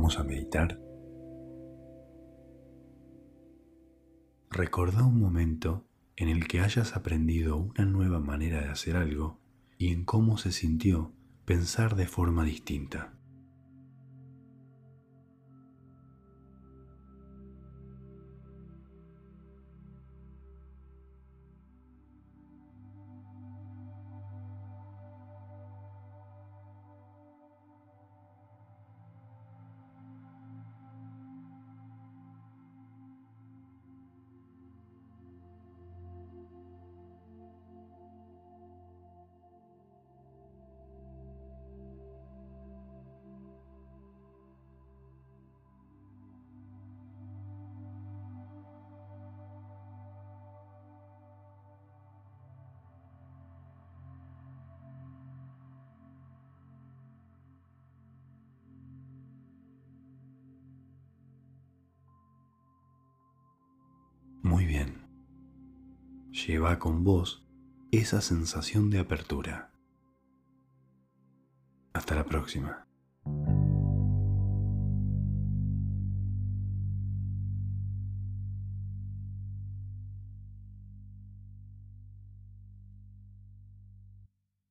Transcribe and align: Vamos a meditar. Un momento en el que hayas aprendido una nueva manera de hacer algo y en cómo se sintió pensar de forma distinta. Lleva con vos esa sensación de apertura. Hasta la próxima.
Vamos 0.00 0.18
a 0.18 0.24
meditar. 0.24 0.80
Un 5.04 5.20
momento 5.20 5.86
en 6.16 6.30
el 6.30 6.48
que 6.48 6.60
hayas 6.60 6.96
aprendido 6.96 7.58
una 7.58 7.84
nueva 7.84 8.18
manera 8.18 8.62
de 8.62 8.70
hacer 8.70 8.96
algo 8.96 9.38
y 9.76 9.92
en 9.92 10.06
cómo 10.06 10.38
se 10.38 10.52
sintió 10.52 11.12
pensar 11.44 11.96
de 11.96 12.06
forma 12.06 12.44
distinta. 12.44 13.19
Lleva 66.32 66.78
con 66.78 67.02
vos 67.02 67.44
esa 67.90 68.20
sensación 68.20 68.88
de 68.88 69.00
apertura. 69.00 69.72
Hasta 71.92 72.14
la 72.14 72.24
próxima. 72.24 72.86